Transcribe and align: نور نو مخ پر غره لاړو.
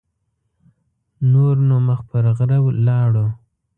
نور 1.31 1.55
نو 1.67 1.75
مخ 1.87 1.99
پر 2.09 2.25
غره 2.37 2.57
لاړو. 2.85 3.25